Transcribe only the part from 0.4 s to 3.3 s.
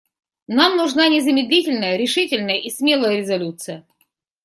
Нам нужна незамедлительная, решительная и смелая